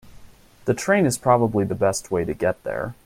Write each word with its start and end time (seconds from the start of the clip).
The 0.65 0.73
train 0.73 1.05
is 1.05 1.19
probably 1.19 1.63
the 1.63 1.75
best 1.75 2.09
way 2.09 2.25
to 2.25 2.33
get 2.33 2.63
there. 2.63 2.95